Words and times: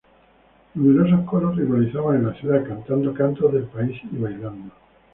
Numerosos 0.73 1.29
coros 1.29 1.55
rivalizaban 1.55 2.15
en 2.15 2.25
la 2.25 2.33
ciudad, 2.33 2.67
cantando 2.67 3.13
cantos 3.13 3.53
del 3.53 3.65
país 3.65 3.95
y 4.11 4.17
bailando. 4.17 4.71